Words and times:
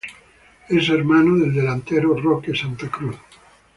Es 0.67 0.89
hermano 0.89 1.37
del 1.37 1.53
delantero 1.53 2.17
Roque 2.19 2.55
Santa 2.55 2.89
Cruz. 2.89 3.17